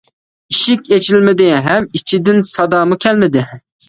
[0.51, 3.45] ئىشىك ئېچىلمىدى، ھەم ئىچىدىن سادامۇ كەلمىدى.